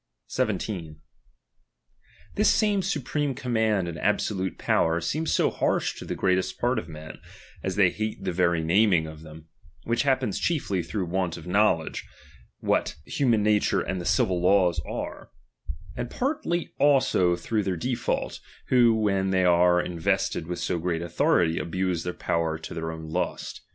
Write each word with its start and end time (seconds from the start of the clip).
17 0.29 0.99
This 2.33 2.49
same 2.49 2.81
supreme 2.81 3.35
command 3.35 3.87
and 3.87 3.99
absolute 3.99 4.53
^'^*T™™^nf^^ 4.53 4.57
power, 4.57 4.99
seems 4.99 5.31
so 5.31 5.51
harsh 5.51 5.93
to 5.93 6.05
the 6.05 6.15
greatest 6.15 6.59
part 6.59 6.79
of 6.79 6.89
men, 6.89 7.17
cDtuuiHios 7.19 7.19
diy, 7.19 7.59
as 7.65 7.75
they 7.75 7.89
hate 7.91 8.23
the 8.23 8.31
very 8.31 8.63
naming 8.63 9.05
of 9.05 9.21
them; 9.21 9.49
which 9.83 10.03
^oi^dnoitamir 10.03 10.17
laappens 10.21 10.41
chiefly 10.41 10.81
through 10.81 11.05
want 11.05 11.37
of 11.37 11.45
itnowledge, 11.45 12.01
what 12.61 12.95
Xa^"^^'' 13.07 13.27
Imman 13.27 13.41
nature 13.41 13.81
and 13.81 14.01
the 14.01 14.05
civil 14.05 14.41
laws 14.41 14.81
are; 14.87 15.29
and 15.95 16.09
partly 16.09 16.61
^h 16.65 16.69
also 16.79 17.35
through 17.35 17.61
their 17.61 17.77
default, 17.77 18.39
who, 18.69 18.95
when 18.95 19.29
they 19.29 19.45
are 19.45 19.79
in 19.79 19.97
^^H 19.97 19.99
vested 19.99 20.47
with 20.47 20.57
so 20.57 20.79
great 20.79 21.03
authority, 21.03 21.59
abuse 21.59 22.03
their 22.03 22.11
power 22.15 22.57
^^M 22.59 22.61
to 22.63 22.73
their 22.73 22.91
own 22.91 23.03
lust. 23.05 23.61